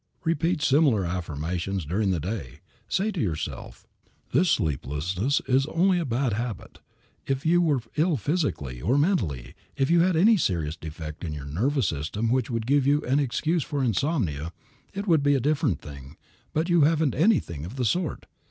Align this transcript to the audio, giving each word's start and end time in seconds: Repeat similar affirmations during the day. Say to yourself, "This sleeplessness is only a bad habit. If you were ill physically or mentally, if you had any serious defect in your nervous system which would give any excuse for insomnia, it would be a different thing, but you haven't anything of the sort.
Repeat 0.23 0.63
similar 0.63 1.05
affirmations 1.05 1.85
during 1.85 2.09
the 2.09 2.19
day. 2.19 2.61
Say 2.89 3.11
to 3.11 3.21
yourself, 3.21 3.85
"This 4.31 4.49
sleeplessness 4.49 5.43
is 5.47 5.67
only 5.67 5.99
a 5.99 6.05
bad 6.05 6.33
habit. 6.33 6.79
If 7.27 7.45
you 7.45 7.61
were 7.61 7.81
ill 7.95 8.17
physically 8.17 8.81
or 8.81 8.97
mentally, 8.97 9.53
if 9.77 9.91
you 9.91 9.99
had 9.99 10.15
any 10.15 10.37
serious 10.37 10.75
defect 10.75 11.23
in 11.23 11.33
your 11.33 11.45
nervous 11.45 11.89
system 11.89 12.31
which 12.31 12.49
would 12.49 12.65
give 12.65 12.87
any 13.03 13.21
excuse 13.21 13.61
for 13.61 13.83
insomnia, 13.83 14.51
it 14.91 15.05
would 15.05 15.21
be 15.21 15.35
a 15.35 15.39
different 15.39 15.79
thing, 15.81 16.15
but 16.51 16.67
you 16.67 16.81
haven't 16.81 17.13
anything 17.13 17.63
of 17.63 17.75
the 17.75 17.85
sort. 17.85 18.25